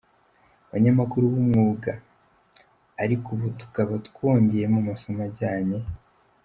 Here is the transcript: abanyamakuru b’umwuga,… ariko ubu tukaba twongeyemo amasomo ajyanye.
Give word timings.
abanyamakuru 0.67 1.23
b’umwuga,… 1.33 1.91
ariko 3.03 3.27
ubu 3.35 3.47
tukaba 3.59 3.93
twongeyemo 4.07 4.77
amasomo 4.83 5.19
ajyanye. 5.29 5.79